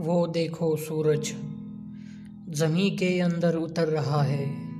[0.00, 1.34] वो देखो सूरज,
[2.48, 4.70] जमी के अंदर उतर रहा है।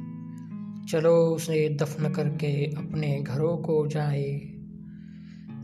[0.86, 4.32] चलो उसे दफन करके अपने घरों को जाए।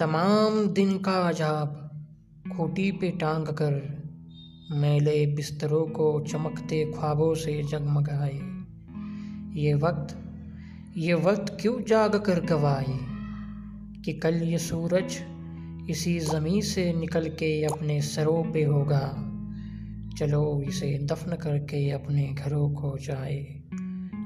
[0.01, 1.91] तमाम दिन का अजाब,
[2.57, 3.97] खूटी पे टांग कर
[4.73, 8.41] मैले बिस्तरों को चमकते ख्वाबों से जगमगाए।
[9.61, 10.23] ये वक्त
[10.97, 12.99] ये वक्त क्यों जाग कर गवाए?
[14.05, 15.17] कि कल ये सूरज
[15.91, 19.33] इसी ज़मी से निकल के अपने सरों पे होगा।
[20.19, 23.63] चलो इसे दफन करके अपने घरों को जाए।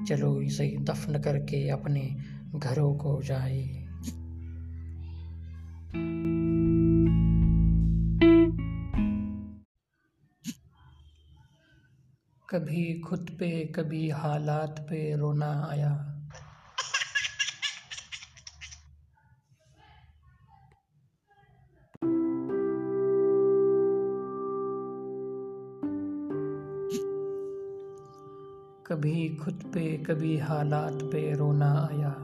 [0.08, 2.16] चलो इसे दफन करके अपने
[2.56, 3.86] घरों को जाए।
[12.50, 16.09] कभी खुद पे, कभी हालात पे रोना आया।
[29.00, 32.16] कभी खुद पे, कभी हालात पे रोना आया।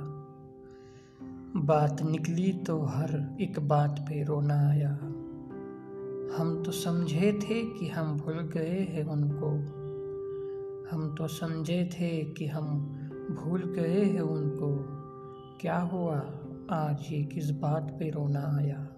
[1.57, 4.91] बात निकली तो हर एक बात पे रोना आया।
[6.37, 9.51] हम तो समझे थे कि हम भूल गए हैं उनको।
[10.91, 12.79] हम तो समझे थे कि हम
[13.31, 14.77] भूल गए हैं उनको।
[15.61, 16.19] क्या हुआ?
[16.71, 18.89] आज ये किस बात पे रोना आया?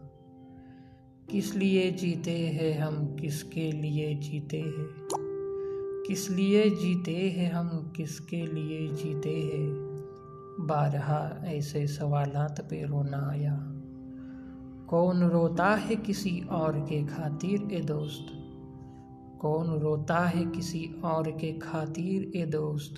[1.31, 3.17] किस लिए जीते हैं हम?
[3.17, 5.28] किसके लिए जीते हैं?
[6.09, 9.89] किस लिए जीते हैं हम, किसके लिए जीते हैं?
[10.61, 13.59] बारहा ऐसे सवालात पे रोना आया।
[14.89, 18.27] कौन रोता है किसी और के खातिर ए दोस्त?
[19.41, 22.95] कौन रोता है किसी और के खातिर ए दोस्त?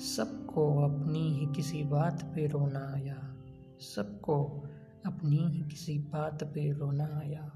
[0.00, 3.34] सबको अपनी ही किसी बात पे रोना आया।
[3.80, 4.64] सबको
[5.06, 7.53] अपनी ही किसी बात पे रोना आया।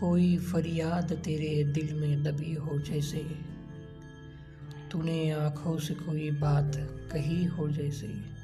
[0.00, 3.18] कोई फरियाद तेरे दिल में दबी हो जैसे।
[4.92, 6.72] तूने आँखों से कोई बात
[7.12, 8.38] कही हो जैसे।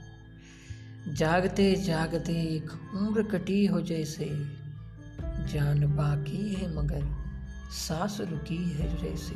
[1.09, 4.25] जागते जागते एक उम्र कटी हो जैसे।
[5.53, 7.03] जान बाकी है मगर
[7.70, 9.34] सांस रुकी है जैसे।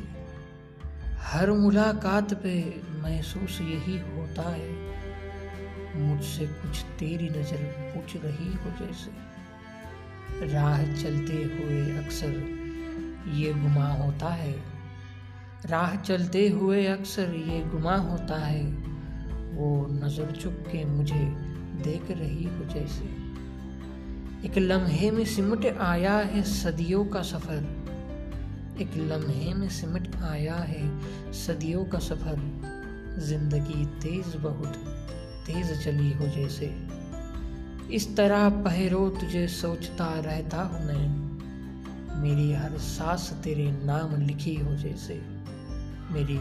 [1.17, 4.89] हर मुलाकात पे महसूस यही होता है।
[5.95, 9.28] मुझसे कुछ तेरी नज़र पूछ रही हो जैसे।
[10.43, 12.59] राह चलते हुए अक्सर
[13.33, 14.55] ये गुमा होता है।
[15.65, 18.63] राह चलते हुए अक्सर ये गुमा होता है।
[19.53, 21.25] वो नज़र चुप के मुझे
[21.83, 23.05] देख रही हो जैसे।
[24.47, 27.63] एक लम्हे में सिमट आया है सदियों का सफ़र।
[28.81, 31.01] एक लम्हे में सिमट आया है
[31.33, 32.39] सदियों का सफ़र।
[33.19, 34.75] ज़िंदगी तेज़ बहुत
[35.47, 36.88] तेज़ चली हो जैसे।
[37.91, 41.29] इस तरह पहरो तुझे सोचता रहता हूँ मैं।
[42.21, 45.21] मेरी हर सांस तेरे नाम लिखी हो जैसे।
[46.11, 46.39] मेरी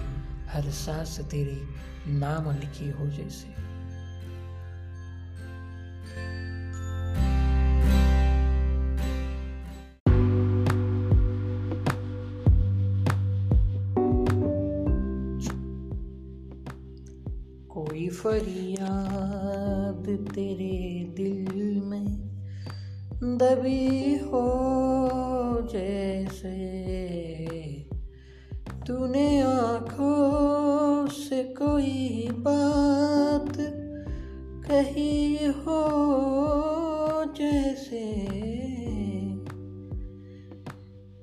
[0.48, 1.62] हर सांस तेरे
[2.06, 3.68] नाम लिखी हो जैसे।
[17.68, 19.57] कोई फरियाद
[20.16, 22.06] तेरे दिल में
[23.22, 24.42] दबी हो
[25.72, 26.56] जैसे
[28.86, 33.52] तूने आँखों से कोई बात
[34.70, 35.80] कही हो
[37.38, 38.06] जैसे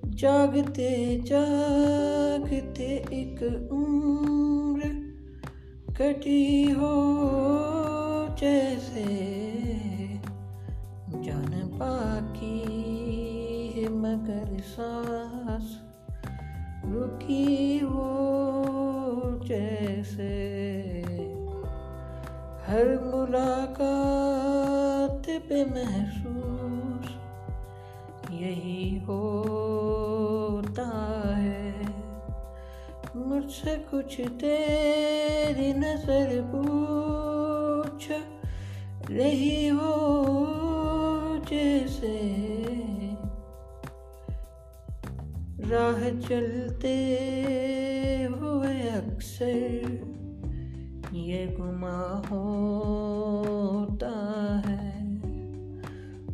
[0.06, 4.90] जागते जागते एक उम्र
[5.98, 6.94] कटी हो
[8.40, 9.04] जैसे
[11.24, 15.80] जान है, मगर सांस
[16.86, 20.34] रुकी हो जैसे।
[22.68, 27.08] हर मुलाकात पे महसूस
[28.32, 30.88] यही होता
[31.38, 31.86] है।
[33.16, 36.95] मुझसे कुछ तेरी नज़र पूछ
[39.10, 39.94] रही हो
[41.50, 42.36] जैसे।
[45.70, 46.96] राह चलते
[48.40, 50.16] हुए अक्सर
[51.14, 54.12] ये गुमा होता
[54.66, 55.12] है।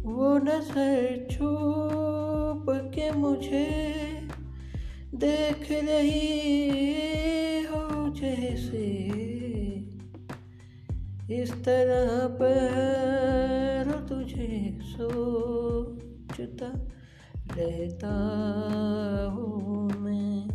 [0.02, 3.92] वो नज़र छुप के मुझे
[5.16, 9.01] देख रही हो जैसे
[11.32, 16.72] इस तरह पर तुझे सोचता
[17.58, 18.12] रहता
[19.36, 20.48] हूँ मैं।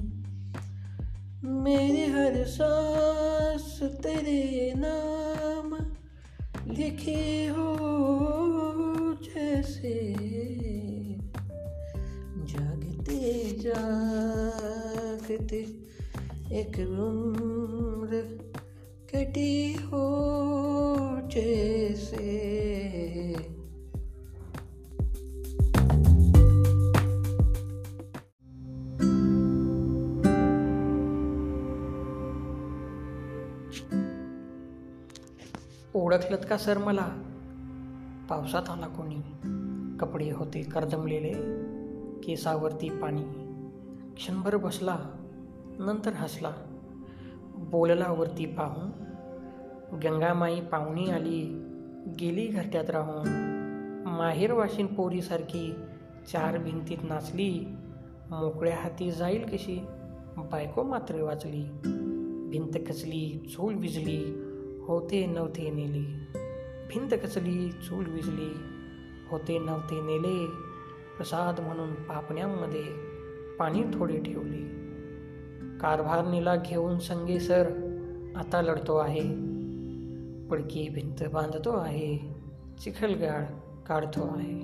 [1.64, 5.76] मेरे हर सांस तेरे नाम
[6.72, 7.76] लिखी हो
[9.22, 10.14] जैसे
[12.44, 15.66] जागते जागते
[16.52, 18.38] एक उम्र
[19.14, 20.45] कटी हो
[21.36, 21.42] जैसे
[35.94, 37.08] ओळखलत का सर मला?
[38.30, 39.20] पावसात आला कोणी?
[40.00, 41.32] कपडे होते करदमलेले
[42.20, 43.22] केसावरती पाणी.
[44.16, 44.98] क्षणभर बसला
[45.78, 46.52] नंतर हसला.
[47.56, 49.05] बोलला वरती पाहून
[49.92, 51.62] गंगामाई पाहुणी आली.
[52.20, 53.28] गेली घरट्यात राहून.
[54.06, 55.74] माहेरवाशीन पोरीसारखी
[56.32, 57.66] चार भिंतीत नाचली.
[58.30, 59.84] मोकळ्या हाती जाईल कशी?
[60.36, 61.64] बायको मात्र वाचली.
[62.50, 64.24] भिंत कचली चूल विजली.
[64.86, 66.06] होते नव्हते नेली.
[66.88, 68.56] भिंत कचली चूल विजली.
[69.30, 70.46] होते नव्हते नेले.
[71.16, 72.84] प्रसाद म्हणून पापण्यांमध्ये
[73.58, 74.86] पाणी थोडे ठेवले.
[75.78, 77.66] कारभारणीला घेऊन संगे सर.
[78.36, 79.55] आता लढतो आहे.
[80.50, 82.18] पडकी भिंत बांधतो आहे
[82.80, 83.44] चिखलगाळ
[83.86, 84.60] काढतो आहे.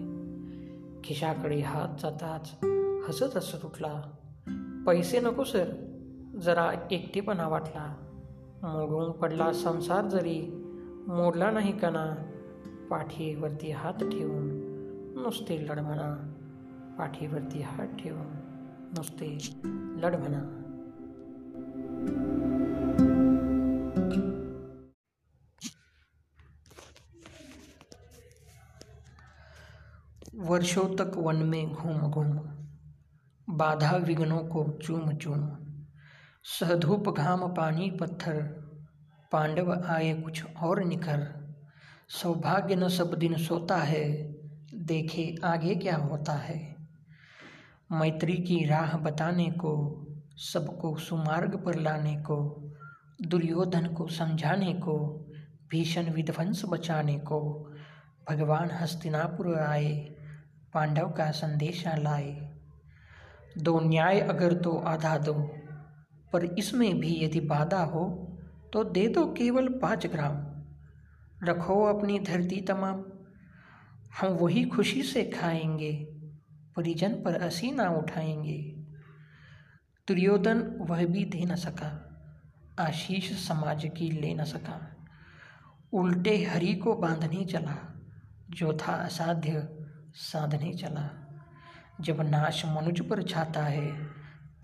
[1.05, 2.58] खिशाकडे हात जाताच
[3.08, 4.02] हसत हसत उठला.
[4.87, 5.64] पैसे नको सर.
[6.43, 7.96] जरा एकटेपणा वाटला.
[8.62, 10.40] मोडून पडला संसार जरी.
[11.08, 12.14] मोडला नाही कणा.
[12.90, 14.73] पाठीवरती हात ठेवून
[15.17, 16.32] नुसते लढ म्हणा
[16.99, 18.26] पाठीवरती हात ठेवून
[18.96, 19.38] नुसते
[20.02, 20.14] लढ
[30.62, 32.38] वर्षों तक वन में घूम घूम,
[33.50, 35.56] बाधा विघ्नों को चूम चूम
[36.44, 38.43] सहधूप घाम पानी पत्थर,
[39.32, 41.26] पांडव आए कुछ और निखर।
[42.09, 44.35] सौभाग्य न सब दिन सोता है,
[44.75, 46.76] देखे आगे क्या होता है।
[47.93, 49.75] मैत्री की राह बताने को,
[50.37, 52.70] सबको सुमार्ग पर लाने को,
[53.23, 54.99] दुर्योधन को समझाने को,
[55.70, 57.70] भीषण विध्वंस बचाने को,
[58.31, 60.19] भगवान हस्तिनापुर आए।
[60.75, 62.31] पांडव का संदेशा लाए।
[63.59, 65.35] दो न्याय अगर तो आधा दो,
[66.33, 68.05] पर इसमें भी यदि बाधा हो
[68.73, 70.37] तो दे दो केवल पाँच ग्राम।
[71.47, 73.05] रखो अपनी धरती तमाम,
[74.21, 75.93] हम वही खुशी से खाएँगे,
[76.77, 78.59] परिजन पर असी ना उठाएँगे।
[80.09, 81.91] दुर्योधन वह भी दे न सका,
[82.79, 84.81] आशीष समाज की ले न सका।
[85.93, 87.77] उल्टे हरि को बांधने चला,
[88.51, 89.69] जो था असाध्य
[90.14, 91.29] साधने चला।
[92.00, 93.93] जब नाश मनुज पर छाता है,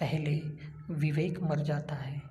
[0.00, 0.42] पहले
[0.90, 2.22] विवेक मर जाता है।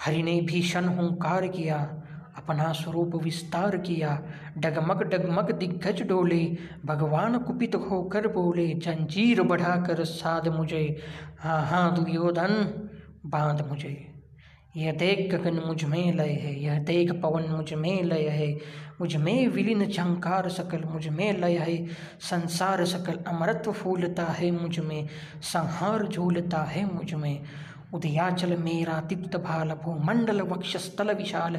[0.00, 2.02] हरि ने भीषण हुंकार किया,
[2.36, 4.22] अपना स्वरूप विस्तार किया।
[4.58, 11.02] डगमग डगमग दिग्गज डोले, भगवान कुपित होकर बोले, जंजीर बढ़ाकर साध मुझे।
[11.40, 12.50] हाँ हाँ दुर्योधन,
[13.26, 14.11] बाँध मुझे।
[14.76, 18.52] यह देख गगन मुझमें लय है, यह देख पवन मुझमें लय है।
[19.00, 21.86] मुझमें विलीन झंकार सकल मुझमें लय है,
[22.20, 25.08] संसार सकल अमरत्व फूलता है मुझमें,
[25.42, 27.42] संहार झूलता है मुझमें।
[27.94, 31.58] उदयाचल मेरा तिप्त भाल, भूमंडल वक्षस्थल विशाल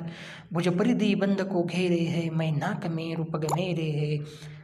[0.54, 4.18] भुज परिधि बंद को घेरे है, मैं नाक में रूपग मेरे है।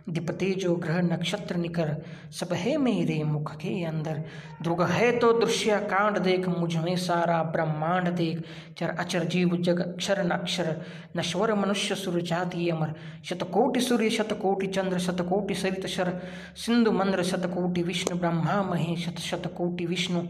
[0.10, 4.24] दिपते जो ग्रह नक्षत्र निकर सब है मेरे मुख के अंदर।
[4.62, 8.44] दुर्ग है तो दृश्य कांड देख, मुझमें सारा ब्रह्मांड देख।
[8.77, 10.82] चर अचर जीव जग, अक्षर नक्षर,
[11.18, 12.94] नश्वर मनुष्य सुर जाति अमर।
[13.25, 16.22] शतकोटि सूर्य, शतकोटि चंद्र, शतकोटि सरित शर।
[16.56, 20.22] सिंधु मंद्र, शतकोटि विष्णु, ब्रह्मा महेश शत शतकोटि विष्णु।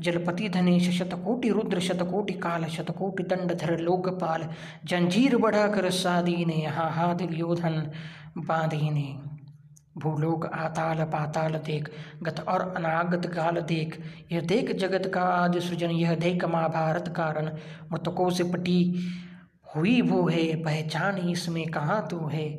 [0.00, 4.48] जलपति धनेश, शतकोटि रुद्र, शतकोटि काल, शतकोटि दंडधर, लोकपाल।
[4.84, 7.90] जंजीर बढ़ा बढ़ाकर सादीने यहाँ हाथ योधन
[8.38, 9.30] बांधीने
[9.98, 11.90] भूलोक आताल पाताल देख,
[12.22, 14.00] गत और अनागत काल देख।
[14.32, 17.46] यह देख जगत का आदि सृजन, यह देख महाभारत कारण।
[17.92, 19.08] मृतकों से पटी
[19.76, 22.58] हुई वो है, पहचान इसमें कहाँ तू है।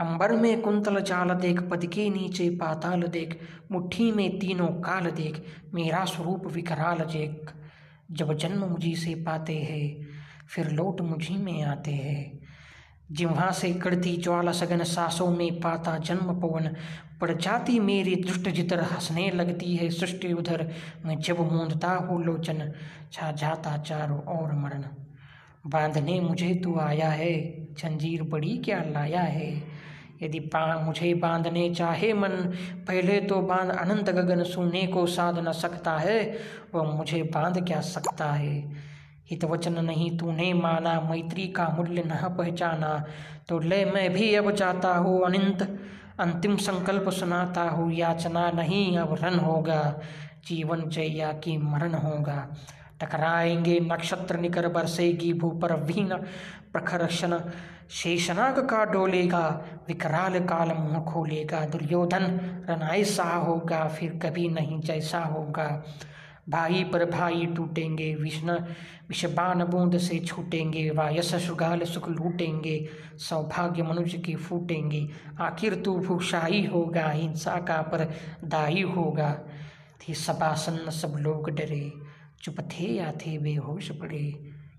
[0.00, 3.40] अंबर में कुंतल चाल देख, पद के नीचे पाताल देख।
[3.72, 7.52] मुट्ठी में तीनों काल देख, मेरा स्वरूप विकराल देख।
[8.10, 10.08] जब जन्म मुझी से पाते हैं,
[10.48, 12.38] फिर लौट मुझी में आते हैं।
[13.12, 16.76] जिम्हा से कड़ती ज्वाला सगन सांसों में पाता जन्म पवन
[17.20, 20.70] पड़ जाती मेरी दुष्ट जितर हंसने लगती है सृष्टि उधर।
[21.04, 22.72] मैं जब मूंदता हूँ लोचन,
[23.12, 24.84] छा जाता चारों और मरण।
[25.66, 29.62] बांधने मुझे तू आया है, जंजीर बड़ी क्या लाया है?
[30.22, 32.28] यदि मुझे बांधने चाहे मन,
[32.88, 36.38] पहले तो बाँध अनंत गगन सुनने को साध न सकता है,
[36.74, 38.91] वह मुझे बाँध क्या सकता है?
[39.32, 43.04] हित वचन नहीं तूने माना, मैत्री का मूल्य न पहचाना।
[43.48, 45.62] तो ले मैं भी अब जाता हूँ अनंत,
[46.20, 50.00] अंतिम संकल्प सुनाता हूँ, याचना नहीं अब रन होगा,
[50.46, 52.48] जीवन जैया की मरण होगा।
[53.00, 56.14] टकराएँगे नक्षत्र निकर बरसेगी भू पर वीण
[56.72, 57.38] प्रखर क्षण,
[57.90, 59.48] शेषनाग का डोलेगा,
[59.88, 62.24] विकराल काल मुँह खोलेगा, दुर्योधन
[62.68, 65.84] रन ऐसा होगा, फिर कभी नहीं जैसा होगा।
[66.48, 68.52] भाई पर भाई टूटेंगे, विष्ण
[69.08, 75.08] विषबान बूंद से छूटेंगे, वायस सुगाल सुख लूटेंगे, सौभाग्य मनुष्य की फूटेंगे।
[75.40, 78.04] आखिर तू भूषाई होगा, हिंसा का पर
[78.44, 79.40] दाई होगा।
[80.00, 81.92] थी सबासन सब लोग डरे।
[82.42, 84.32] चुप थे या थे, बेहोश पड़े।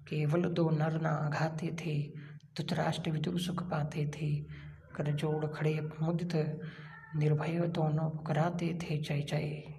[0.10, 2.04] केवल दो नर ना आघाते थे,
[2.58, 4.36] धृतराष्ट्र विदुर सुख पाते थे।
[4.96, 6.60] कर जोड़ खड़े, मुदित,
[7.16, 9.73] निर्भय दोनों पुकराते थे, जय जय।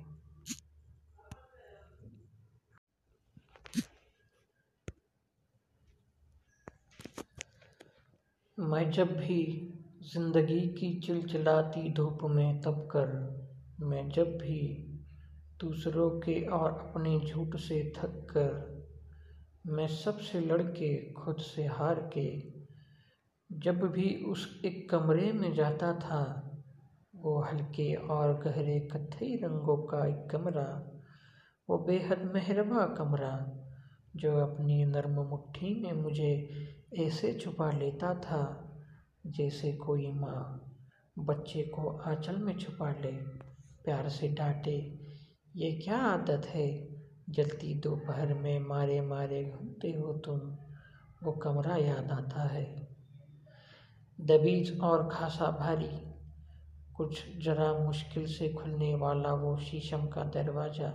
[8.59, 9.71] मैं जब भी
[10.03, 13.07] ज़िंदगी की चिलचिलाती धूप में तप कर,
[13.81, 14.61] मैं जब भी
[15.61, 18.85] दूसरों के और अपने झूठ से थक कर,
[19.67, 22.53] मैं सबसे लड़के खुद से हार के,
[23.59, 26.51] जब भी उस एक कमरे में जाता था,
[27.17, 30.99] वो हल्के और गहरे कथई रंगों का एक कमरा,
[31.71, 33.61] वो बेहद मेहरबा कमरा,
[34.17, 36.49] जो अपनी नर्म मुट्ठी में मुझे
[36.99, 38.71] ऐसे छुपा लेता था
[39.27, 40.61] जैसे कोई माँ
[41.19, 43.13] बच्चे को आंचल में छुपा ले,
[43.85, 45.01] प्यार से डांटे,
[45.57, 46.95] ये क्या आदत है?
[47.31, 50.39] जलती दोपहर में मारे मारे घूमते हो तुम,
[51.23, 52.97] वो कमरा याद आता है।
[54.21, 56.15] दबीज और खासा भारी,
[56.95, 60.89] कुछ जरा मुश्किल से खुलने वाला वो शीशम का दरवाज़ा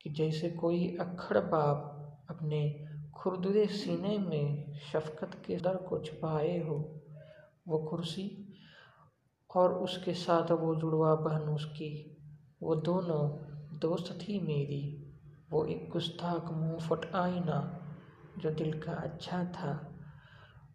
[0.00, 1.96] कि जैसे कोई अक्खड़ बाप
[2.30, 2.89] अपने
[3.20, 7.00] खुरदुरे सीने में शफकत के दर को छुपाए हो,
[7.68, 8.54] वो कुर्सी
[9.56, 12.16] और उसके साथ वो जुड़वा बहन उसकी।
[12.62, 13.28] वो दोनों
[13.78, 15.12] दोस्त थी मेरी।
[15.50, 17.82] वो एक गुस्ताख मुँह फट आईना
[18.38, 19.98] जो दिल का अच्छा था।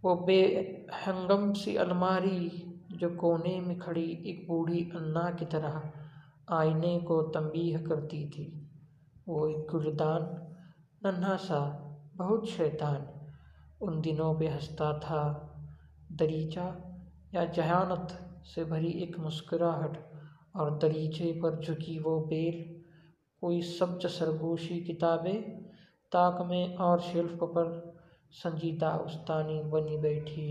[0.04, 2.50] वो बेहंगम सी अलमारी
[2.92, 5.92] जो कोने में खड़ी एक बूढ़ी अन्ना की तरह
[6.50, 8.72] आईने को तंबीह करती थी।
[9.28, 10.22] वो एक गुलदान
[11.06, 11.82] नन्हा सा
[12.16, 13.08] बहुत शैतान
[13.82, 15.24] उन दिनों पे हंसता था।
[16.12, 16.66] दरीचा
[17.34, 19.98] या जहानत से भरी एक मुस्कुराहट
[20.56, 22.64] और दरीचे पर झुकी वो बेल,
[23.42, 25.42] कोई सब्ज सरगोशी किताबें,
[26.12, 27.96] ताक में और शेल्फ पर
[28.32, 30.48] संजीदा उस्तानी बनी बैठी।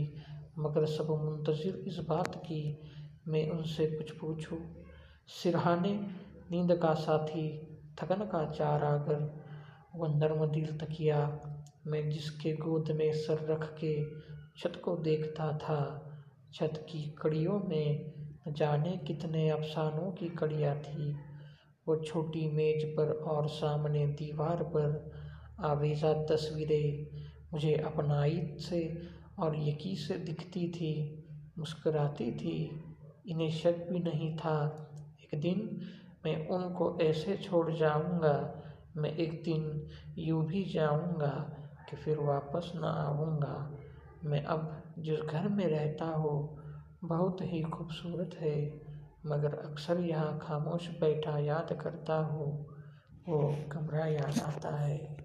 [0.59, 2.79] मगर सब मुंतज़र इस बात की,
[3.29, 4.59] मैं उनसे कुछ पूछूँ,
[5.29, 5.95] सिरहाने
[6.51, 7.49] नींद का साथी,
[7.99, 9.44] थकन का चारागर
[9.97, 11.41] वह नर्म दिल तकिया
[11.87, 14.05] मैं जिसके गोद में सर रख के
[14.59, 16.11] छत को देखता था,
[16.55, 18.15] छत की कड़ियों में
[18.49, 21.17] जाने कितने अफसानों की कड़ियाँ थी।
[21.89, 25.13] वो छोटी मेज पर और सामने दीवार पर
[25.61, 27.07] आवेजा तस्वीरें
[27.53, 29.03] मुझे अपनाई से
[29.39, 31.25] और यकी से दिखती थी,
[31.59, 32.83] मुस्कराती थी।
[33.27, 34.57] इन्हें शक भी नहीं था।
[35.25, 35.81] एक दिन
[36.25, 38.61] मैं उनको ऐसे छोड़ जाऊँगा
[38.97, 41.51] मैं एक दिन यूँ भी जाऊँगा
[41.91, 43.81] कि फिर वापस न आऊँगा।
[44.25, 46.59] मैं अब जिस घर में रहता हूँ,
[47.05, 48.81] बहुत ही खूबसूरत है,
[49.27, 52.67] मगर अक्सर यहाँ खामोश बैठा याद करता हूँ,
[53.29, 55.24] वो कमरा याद आता है।